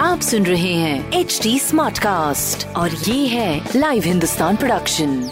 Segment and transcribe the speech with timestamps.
[0.00, 5.30] आप सुन रहे हैं एच डी स्मार्ट कास्ट और ये है लाइव हिंदुस्तान प्रोडक्शन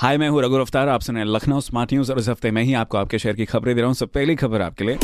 [0.00, 2.50] हाय मैं हूँ रघु अफ्तार आप सुन रहे हैं लखनऊ स्मार्ट न्यूज़ और इस हफ़्ते
[2.50, 4.98] मैं ही आपको आपके शहर की खबरें दे रहा हूँ। सब पहली खबर आपके लिए।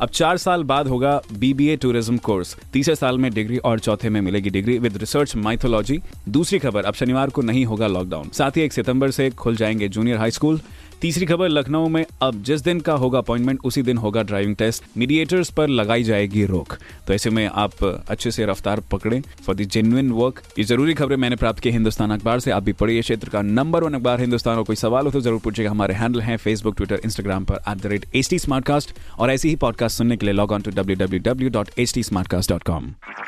[0.00, 4.20] अब चार साल बाद होगा बीबीए टूरिज़्म कोर्स तीसरे साल में डिग्री और चौथे में
[4.20, 8.62] मिलेगी डिग्री। विद रिसर्च माइथोलॉजी दूसरी खबर, अब शनिवार को नहीं होगा लॉकडाउन साथ ही
[8.62, 10.60] एक सितंबर से खुल जाएँगे जूनियर हाई स्कूल
[11.00, 14.84] तीसरी खबर लखनऊ में अब जिस दिन का होगा अपॉइंटमेंट, उसी दिन होगा ड्राइविंग टेस्ट।
[14.98, 16.74] मीडिएटर्स पर लगाई जाएगी रोक।
[17.06, 21.16] तो ऐसे में आप अच्छे से रफ्तार पकड़े फॉर द जेन्युइन वर्क ये ज़रूरी खबरें
[21.16, 24.56] मैंने प्राप्त की हिंदुस्तान अखबार से। आप भी पढ़िए क्षेत्र का नंबर वन अखबार। हिंदुस्तान
[24.58, 27.82] और कोई सवाल हो तो ज़रूर पूछेगा हमारे हैंडल हैं फेसबुक ट्विटर इंस्टाग्राम पर एट
[27.82, 28.38] द रेट टी
[29.18, 31.94] और ऐसी ही पॉडकास्ट सुनने के लिए log on to W W W dot H
[31.94, 33.27] T